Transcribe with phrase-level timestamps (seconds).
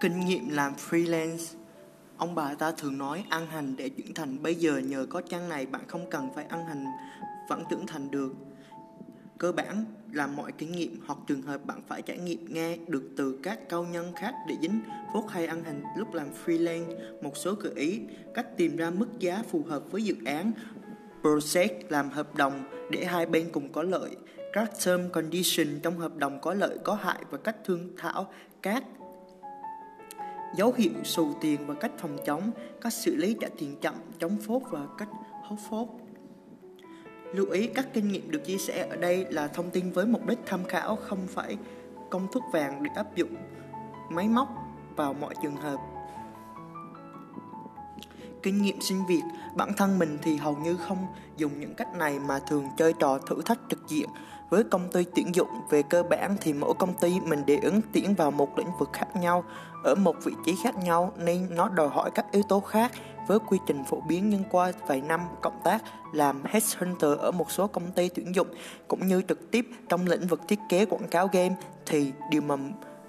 [0.00, 1.54] Kinh nghiệm làm freelance.
[2.16, 4.42] Ông bà ta thường nói ăn hành để trưởng thành.
[4.42, 6.84] Bây giờ nhờ có trang này bạn không cần phải ăn hành
[7.48, 8.34] vẫn trưởng thành được.
[9.38, 13.02] Cơ bản là mọi kinh nghiệm hoặc trường hợp bạn phải trải nghiệm nghe được
[13.16, 14.80] từ các cao nhân khác để dính
[15.12, 15.82] phốt hay ăn hành.
[15.96, 17.22] Lúc làm freelance.
[17.22, 18.00] Một số gợi ý
[18.34, 20.52] cách tìm ra mức giá phù hợp với dự án,
[21.20, 24.16] process làm hợp đồng để hai bên cùng có lợi,
[24.52, 28.32] các term condition trong hợp đồng có lợi có hại và cách thương thảo
[28.62, 28.84] các
[30.54, 32.50] dấu hiệu sù tiền và cách phòng chống,
[32.80, 35.08] cách xử lý trả tiền chậm, chống phốt và cách
[35.42, 35.88] hốt phốt.
[37.34, 40.26] Lưu ý các kinh nghiệm được chia sẻ ở đây là thông tin với mục
[40.26, 41.56] đích tham khảo không phải
[42.10, 43.34] công thức vàng để áp dụng
[44.10, 44.48] máy móc
[44.96, 45.78] vào mọi trường hợp.
[48.42, 49.22] Kinh nghiệm sinh việc,
[49.56, 53.18] bản thân mình thì hầu như không dùng những cách này mà thường chơi trò
[53.18, 54.08] thử thách trực diện.
[54.50, 57.80] Với công ty tuyển dụng, về cơ bản thì mỗi công ty mình để ứng
[57.92, 59.44] tuyển vào một lĩnh vực khác nhau,
[59.84, 62.92] ở một vị trí khác nhau nên nó đòi hỏi các yếu tố khác
[63.26, 65.82] với quy trình phổ biến nhưng qua vài năm cộng tác
[66.12, 68.48] làm headhunter ở một số công ty tuyển dụng
[68.88, 71.54] cũng như trực tiếp trong lĩnh vực thiết kế quảng cáo game
[71.86, 72.56] thì điều mà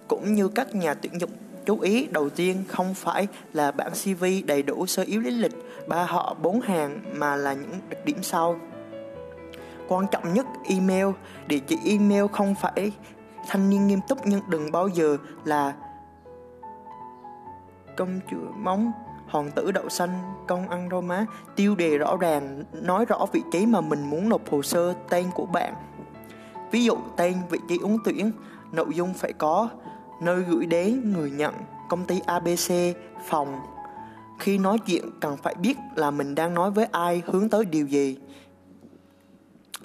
[0.08, 1.32] cũng như các nhà tuyển dụng
[1.66, 5.56] chú ý, đầu tiên không phải là bản CV đầy đủ sơ yếu lý lịch
[5.88, 8.60] ba họ bốn hàng mà là những đặc điểm sau.
[9.88, 11.08] Quan trọng nhất, email.
[11.48, 12.92] Địa chỉ email không phải
[13.48, 15.74] thanh niên nghiêm túc nhưng đừng bao giờ là
[17.98, 18.92] công chúa móng,
[19.28, 21.26] hoàng tử đậu xanh, công ăn rau má.
[21.56, 25.26] Tiêu đề rõ ràng, nói rõ vị trí mà mình muốn nộp hồ sơ, tên
[25.36, 25.74] của bạn.
[26.72, 28.32] Ví dụ, tên, vị trí ứng tuyển,
[28.72, 29.70] nội dung phải có
[30.22, 31.54] nơi gửi đến người nhận
[31.90, 32.74] công ty abc
[33.28, 33.60] phòng.
[34.40, 37.88] Khi nói chuyện, cần phải biết là mình đang nói với ai, hướng tới điều
[37.88, 38.18] gì.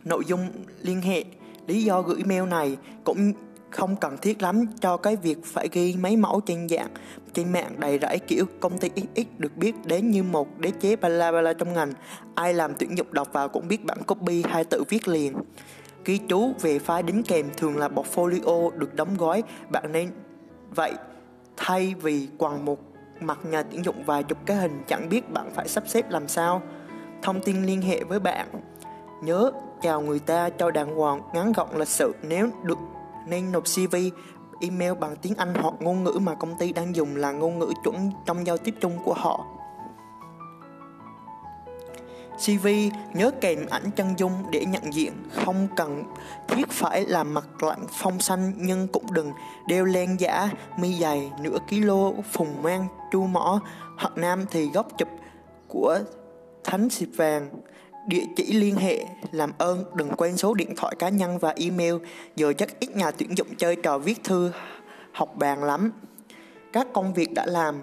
[0.05, 0.49] Nội dung
[0.83, 1.25] liên hệ,
[1.67, 3.33] lý do gửi mail này cũng
[3.71, 6.91] không cần thiết lắm cho cái việc phải ghi mấy mẫu trên dạng,
[7.33, 10.97] trên mạng đầy rẫy kiểu công ty XX được biết đến như một đế chế
[10.97, 11.93] bla bla trong ngành.
[12.35, 15.35] Ai làm tuyển dụng đọc vào cũng biết bản copy hay tự viết liền.
[16.05, 19.43] Ghi chú về file đính kèm thường là portfolio được đóng gói.
[19.71, 20.11] Bạn nên
[20.75, 20.93] vậy,
[21.57, 22.79] thay vì quằn một
[23.21, 26.29] mặt nhà tuyển dụng vài chục cái hình, chẳng biết bạn phải sắp xếp làm
[26.29, 26.63] sao?
[27.23, 28.47] Thông tin liên hệ với bạn.
[29.23, 29.51] Nhớ
[29.83, 32.13] chào người ta cho đàng hoàng, ngắn gọn lịch sự.
[32.23, 32.79] Nếu được,
[33.27, 33.97] nên nộp CV
[34.61, 37.73] email bằng tiếng Anh hoặc ngôn ngữ mà công ty đang dùng là ngôn ngữ
[37.85, 39.47] chuẩn trong giao tiếp chung của họ.
[42.47, 42.69] CV
[43.15, 46.05] nhớ kèm ảnh chân dung để nhận diện, không cần
[46.49, 49.33] thiết phải là mặt lạnh phong xanh nhưng cũng đừng
[49.69, 53.61] đeo len giả, mi dày, nửa kilo, phùng mang, chu mỏ,
[53.99, 55.09] hoặc nam thì góc chụp
[55.69, 55.99] của
[56.65, 57.49] thánh xịp vàng
[58.07, 59.07] địa chỉ liên hệ.
[59.33, 61.95] Làm ơn đừng quên số điện thoại cá nhân và email.
[62.37, 64.53] Giờ chắc ít nhà tuyển dụng chơi trò viết thư
[65.13, 65.93] học bàn lắm.
[66.73, 67.83] Các công việc đã làm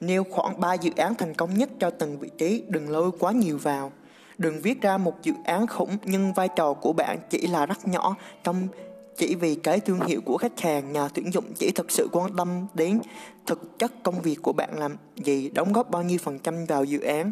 [0.00, 3.32] nêu khoảng 3 dự án thành công nhất cho từng vị trí, đừng lôi quá
[3.32, 3.92] nhiều vào.
[4.38, 7.88] Đừng viết ra một dự án khủng, nhưng vai trò của bạn chỉ là rất
[7.88, 8.16] nhỏ.
[8.44, 8.68] Trong,
[9.16, 12.36] chỉ vì cái thương hiệu của khách hàng, nhà tuyển dụng chỉ thực sự quan
[12.36, 13.00] tâm đến
[13.46, 16.84] thực chất công việc của bạn làm gì, đóng góp bao nhiêu phần trăm vào
[16.84, 17.30] dự án.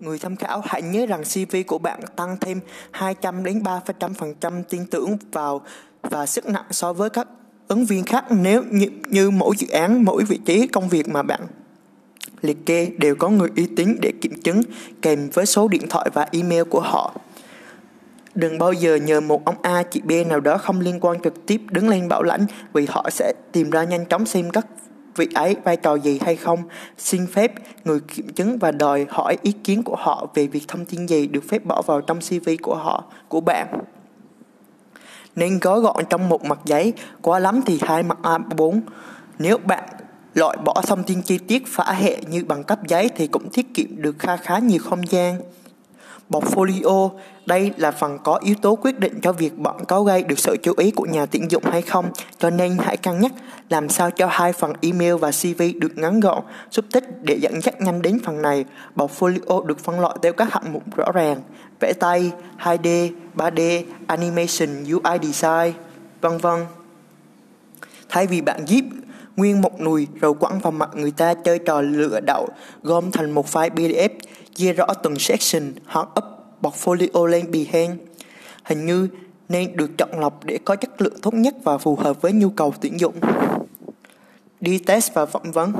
[0.00, 4.86] Người tham khảo hãy nhớ rằng CV của bạn tăng thêm 200 đến 300% tin
[4.86, 5.60] tưởng vào
[6.02, 7.28] và sức nặng so với các
[7.68, 11.22] ứng viên khác nếu như, như mỗi dự án, mỗi vị trí công việc mà
[11.22, 11.40] bạn
[12.42, 14.62] liệt kê đều có người uy tín để kiểm chứng
[15.02, 17.14] kèm với số điện thoại và email của họ.
[18.34, 21.46] Đừng bao giờ nhờ một ông A chị B nào đó không liên quan trực
[21.46, 24.66] tiếp đứng lên bảo lãnh vì họ sẽ tìm ra nhanh chóng xem các
[25.16, 26.62] vị ấy vai trò gì hay không,
[26.98, 27.52] xin phép
[27.84, 31.26] người kiểm chứng và đòi hỏi ý kiến của họ về việc thông tin gì
[31.26, 33.66] được phép bỏ vào trong CV của họ, của bạn.
[35.36, 36.92] Nên gói gọn trong một mặt giấy,
[37.22, 38.80] quá lắm thì hai mặt A4.
[39.38, 39.84] Nếu bạn
[40.34, 43.74] loại bỏ thông tin chi tiết phả hệ như bằng cấp giấy thì cũng tiết
[43.74, 45.40] kiệm được kha khá nhiều không gian.
[46.30, 47.10] Portfolio,
[47.46, 50.56] đây là phần có yếu tố quyết định cho việc bạn có gây được sự
[50.62, 53.32] chú ý của nhà tuyển dụng hay không, cho nên hãy cân nhắc
[53.68, 57.60] làm sao cho hai phần email và CV được ngắn gọn, xúc tích để dẫn
[57.60, 58.64] dắt nhanh đến phần này.
[58.96, 61.42] Portfolio được phân loại theo các hạng mục rõ ràng,
[61.80, 62.32] vẽ tay,
[62.62, 65.72] 2D, 3D, animation, UI design,
[66.20, 66.60] vân vân.
[68.08, 68.82] Thay vì bạn zip
[69.36, 72.48] nguyên một nùi rồi quẳng vào mặt người ta chơi trò lựa đậu
[72.82, 74.08] gom thành một file PDF
[74.56, 76.24] chia rõ từng section hoặc up
[76.62, 77.96] portfolio lên Behance.
[78.64, 79.08] Hình như
[79.48, 82.50] nên được chọn lọc để có chất lượng tốt nhất và phù hợp với nhu
[82.50, 83.14] cầu tuyển dụng.
[84.60, 85.72] Đi test và phỏng vấn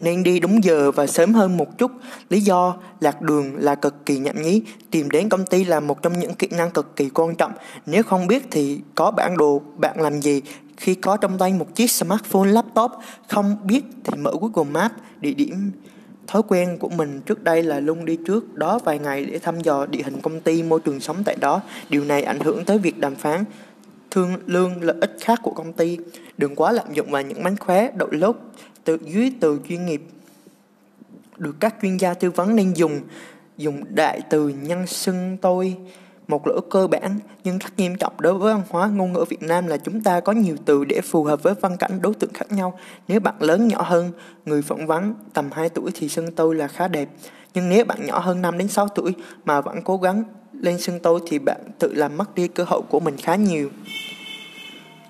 [0.00, 1.90] nên đi đúng giờ và sớm hơn một chút.
[2.28, 4.62] Lý do lạc đường là cực kỳ nhảm nhí.
[4.90, 7.52] Tìm đến công ty là một trong những kỹ năng cực kỳ quan trọng.
[7.86, 10.42] Nếu không biết thì có bản đồ bạn làm gì
[10.76, 12.90] khi có trong tay một chiếc smartphone laptop,
[13.28, 15.70] không biết thì mở Google Maps, địa điểm
[16.26, 19.60] Thói quen của mình trước đây là luôn đi trước đó vài ngày để thăm
[19.60, 21.60] dò địa hình công ty, môi trường sống tại đó.
[21.88, 23.44] Điều này ảnh hưởng tới việc đàm phán
[24.10, 25.98] thương lương lợi ích khác của công ty.
[26.38, 28.36] Đừng quá lạm dụng vào những mánh khóe, đậu lốt
[28.84, 30.02] từ dưới từ chuyên nghiệp
[31.36, 33.00] được các chuyên gia tư vấn nên dùng
[33.56, 35.76] dùng đại từ nhân xưng tôi
[36.28, 39.42] một lỗi cơ bản, nhưng rất nghiêm trọng đối với văn hóa ngôn ngữ Việt
[39.42, 42.32] Nam là chúng ta có nhiều từ để phù hợp với văn cảnh đối tượng
[42.34, 42.78] khác nhau.
[43.08, 44.12] Nếu bạn lớn nhỏ hơn,
[44.44, 47.08] người phỏng vấn tầm 2 tuổi thì xưng tôi là khá đẹp.
[47.54, 51.00] Nhưng nếu bạn nhỏ hơn 5 đến 6 tuổi mà vẫn cố gắng lên xưng
[51.00, 53.70] tôi thì bạn tự làm mất đi cơ hội của mình khá nhiều.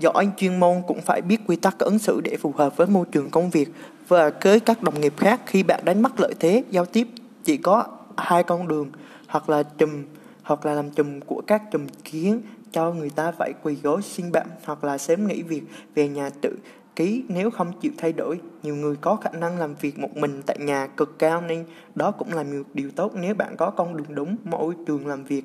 [0.00, 3.06] Giỏi chuyên môn cũng phải biết quy tắc ứng xử để phù hợp với môi
[3.12, 3.69] trường công việc
[4.08, 7.08] và với các đồng nghiệp khác, khi bạn đánh mất lợi thế giao tiếp,
[7.44, 7.84] chỉ có
[8.17, 8.90] hai con đường,
[9.26, 10.05] hoặc là chùm
[10.44, 12.43] hoặc là làm chùm của các chùm kiến
[12.73, 15.62] cho người ta phải quỳ gối xin bạn hoặc là sớm nghỉ việc
[15.94, 16.56] về nhà tự
[16.96, 18.41] ký nếu không chịu thay đổi.
[18.62, 21.64] Nhiều người có khả năng làm việc một mình tại nhà cực cao nên
[21.94, 25.25] đó cũng là một điều tốt nếu bạn có con đường đúng môi trường làm
[25.25, 25.44] việc.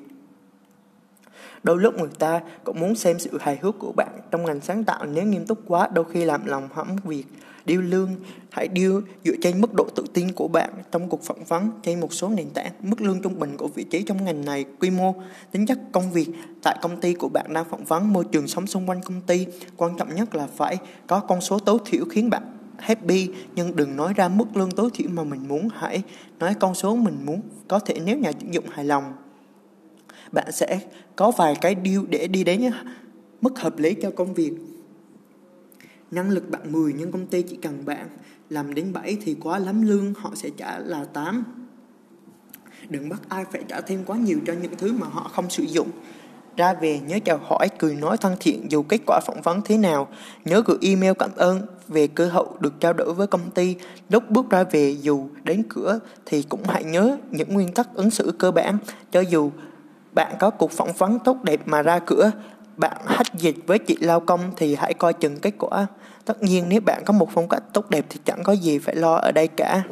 [1.62, 4.84] Đôi lúc người ta cũng muốn xem sự hài hước của bạn trong ngành sáng
[4.84, 7.24] tạo nếu nghiêm túc quá, đôi khi làm lòng hỏng việc
[7.64, 8.16] điêu lương.
[8.50, 12.00] Hãy điêu dựa trên mức độ tự tin của bạn trong cuộc phỏng vấn, trên
[12.00, 12.72] một số nền tảng.
[12.80, 15.14] Mức lương trung bình của vị trí trong ngành này quy mô,
[15.52, 16.28] tính chất công việc
[16.62, 19.46] tại công ty của bạn đang phỏng vấn, môi trường sống xung quanh công ty.
[19.76, 22.42] Quan trọng nhất là phải có con số tối thiểu khiến bạn
[22.78, 23.28] happy.
[23.54, 25.68] Nhưng đừng nói ra mức lương tối thiểu mà mình muốn.
[25.74, 26.02] Hãy
[26.38, 29.12] nói con số mình muốn, có thể nếu nhà tuyển dụng hài lòng.
[30.32, 30.80] Bạn sẽ
[31.16, 32.70] có vài cái deal để đi đến
[33.40, 34.52] mức hợp lý cho công việc
[36.10, 38.08] năng lực bạn 10 nhưng công ty chỉ cần bạn
[38.48, 41.44] làm đến 7 thì quá lắm lương, họ sẽ trả là 8
[42.88, 45.62] đừng bắt ai phải trả thêm quá nhiều cho những thứ mà họ không sử
[45.62, 45.88] dụng.
[46.56, 49.78] Ra về, nhớ chào hỏi, cười nói thân thiện dù kết quả phỏng vấn thế
[49.78, 50.08] nào.
[50.44, 53.76] Nhớ gửi email cảm ơn về cơ hội được trao đổi với công ty.
[54.08, 58.10] Lúc bước ra về, dù đến cửa thì cũng hãy nhớ những nguyên tắc ứng
[58.10, 58.78] xử cơ bản.
[59.12, 59.50] Cho dù
[60.12, 62.30] bạn có cuộc phỏng vấn tốt đẹp mà ra cửa
[62.76, 65.86] bạn hách dịch với chị lao công thì hãy coi chừng kết quả.
[66.24, 68.96] Tất nhiên nếu bạn có một phong cách tốt đẹp thì chẳng có gì phải
[68.96, 69.82] lo ở đây cả.